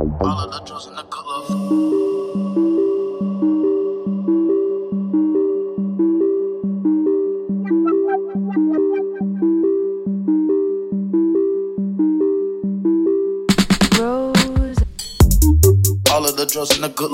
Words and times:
All 0.00 0.38
of 0.38 0.52
the 0.52 0.60
drugs 0.64 0.86
and 0.86 0.96
the 0.96 1.02
good 1.10 1.26
love. 1.26 2.58
Rose, 13.98 14.78
All 16.12 16.24
of 16.26 16.36
the 16.36 16.46
drugs 16.46 16.70
and 16.76 16.84
the 16.84 16.88
good 16.90 17.10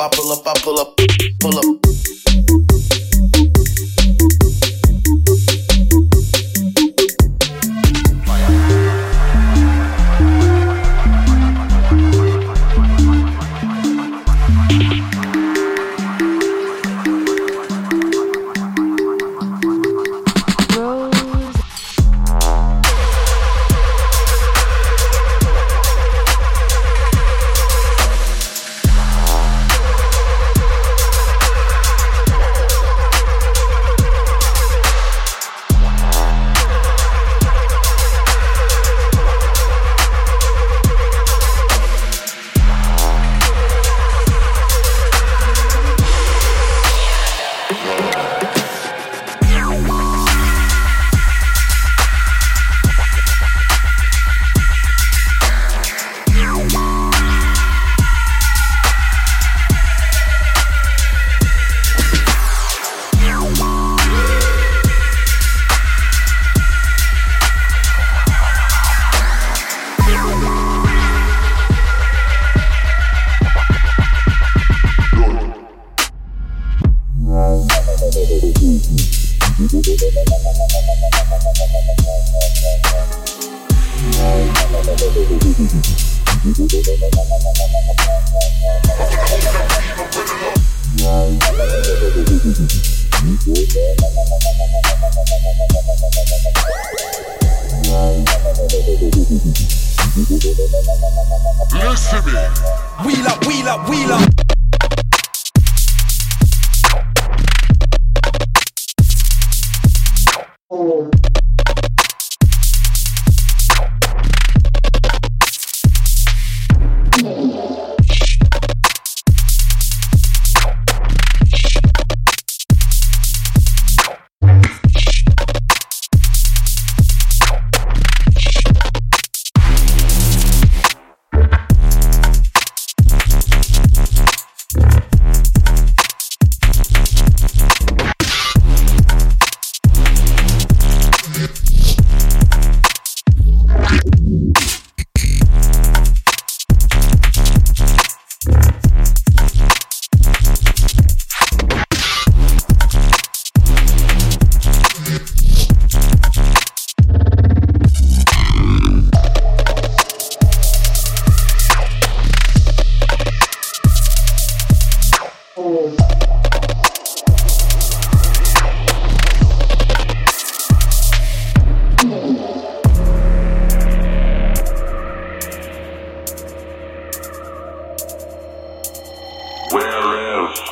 I 0.00 0.08
pull 0.08 0.32
up, 0.32 0.46
I 0.46 0.54
pull 0.62 0.78
up, 0.78 0.96
pull 1.40 1.58
up. 1.58 1.79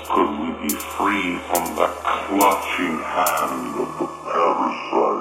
Could 0.07 0.31
we 0.39 0.69
be 0.69 0.75
free 0.75 1.39
from 1.51 1.75
the 1.75 1.89
clutching 2.05 2.99
hand 3.01 3.75
of 3.81 3.99
the 3.99 4.07
parasite? 4.25 5.18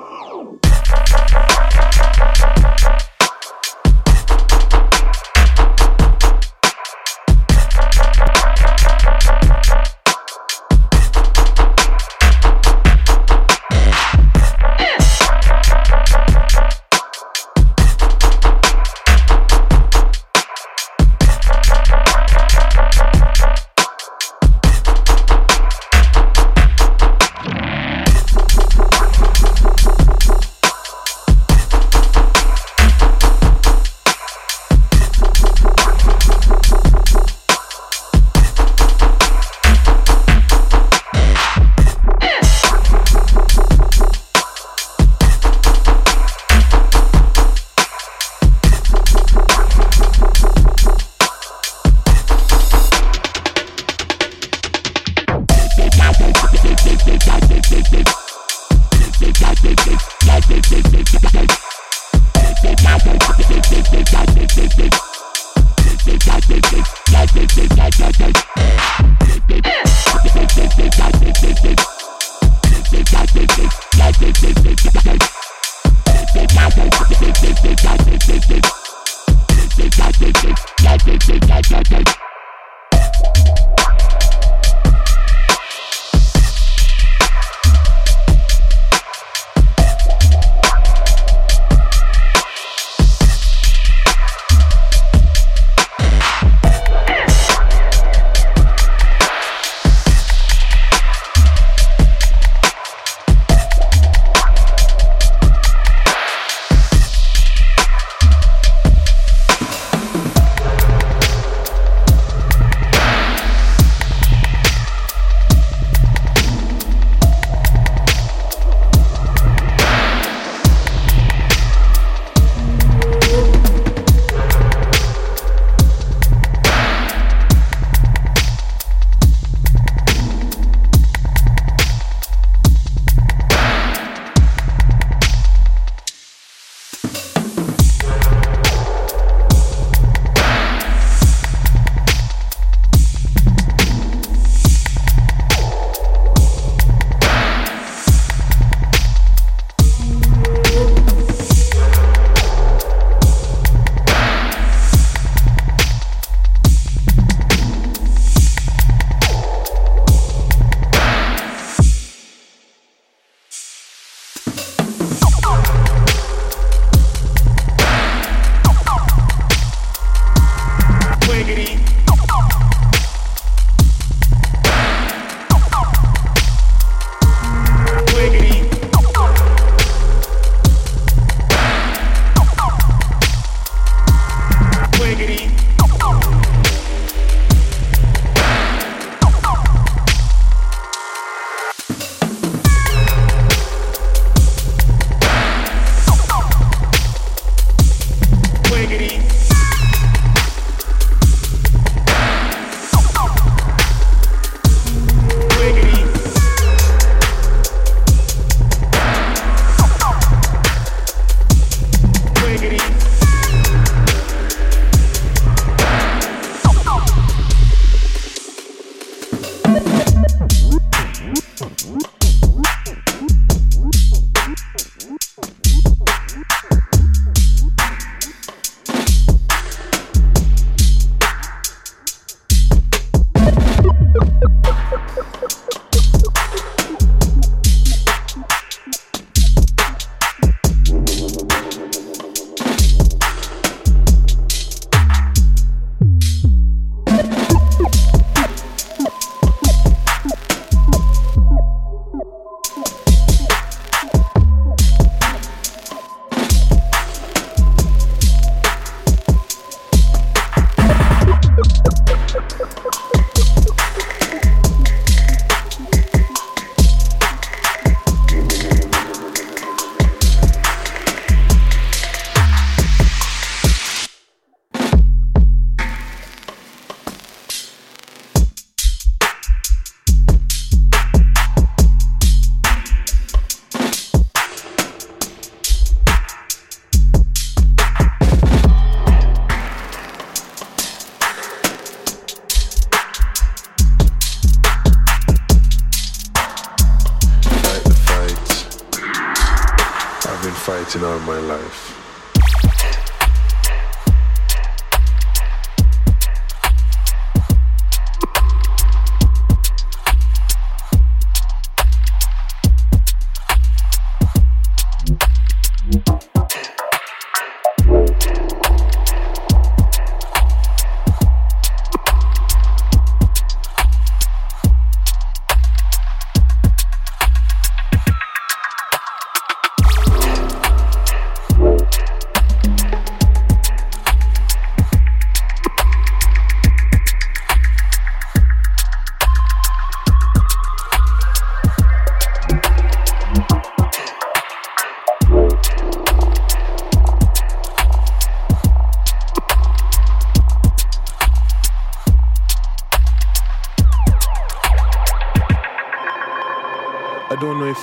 fighting 300.68 301.02
all 301.02 301.18
my 301.20 301.40
life. 301.40 302.07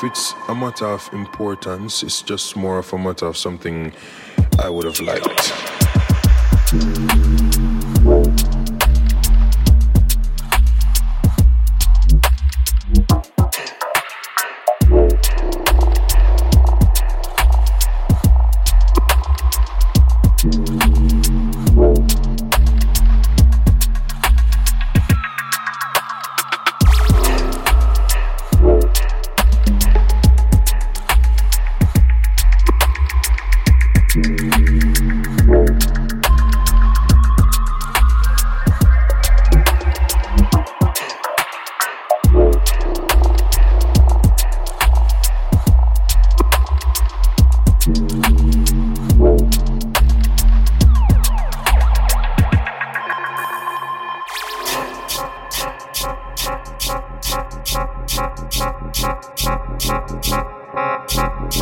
It's 0.04 0.34
a 0.48 0.54
matter 0.54 0.86
of 0.86 1.08
importance, 1.12 2.02
it's 2.02 2.22
just 2.22 2.56
more 2.56 2.78
of 2.78 2.92
a 2.92 2.98
matter 2.98 3.26
of 3.26 3.36
something 3.36 3.92
I 4.58 4.68
would 4.68 4.84
have 4.84 5.00
liked. 5.00 5.52